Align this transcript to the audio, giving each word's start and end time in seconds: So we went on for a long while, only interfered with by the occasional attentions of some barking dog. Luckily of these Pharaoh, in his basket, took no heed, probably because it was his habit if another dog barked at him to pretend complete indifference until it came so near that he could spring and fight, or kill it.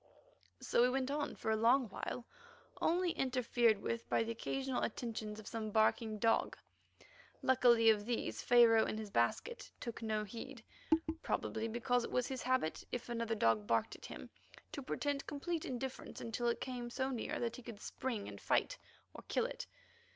So 0.59 0.81
we 0.81 0.89
went 0.89 1.11
on 1.11 1.35
for 1.35 1.51
a 1.51 1.55
long 1.55 1.87
while, 1.89 2.25
only 2.81 3.11
interfered 3.11 3.77
with 3.83 4.09
by 4.09 4.23
the 4.23 4.31
occasional 4.31 4.81
attentions 4.81 5.39
of 5.39 5.47
some 5.47 5.69
barking 5.69 6.17
dog. 6.17 6.57
Luckily 7.43 7.87
of 7.91 8.07
these 8.07 8.41
Pharaoh, 8.41 8.87
in 8.87 8.97
his 8.97 9.11
basket, 9.11 9.69
took 9.79 10.01
no 10.01 10.23
heed, 10.23 10.63
probably 11.21 11.67
because 11.67 12.03
it 12.03 12.09
was 12.11 12.25
his 12.25 12.41
habit 12.41 12.83
if 12.91 13.09
another 13.09 13.35
dog 13.35 13.67
barked 13.67 13.95
at 13.95 14.07
him 14.07 14.31
to 14.71 14.81
pretend 14.81 15.27
complete 15.27 15.65
indifference 15.65 16.19
until 16.19 16.47
it 16.47 16.59
came 16.59 16.89
so 16.89 17.11
near 17.11 17.39
that 17.39 17.57
he 17.57 17.61
could 17.61 17.79
spring 17.79 18.27
and 18.27 18.41
fight, 18.41 18.79
or 19.13 19.23
kill 19.27 19.45
it. 19.45 19.67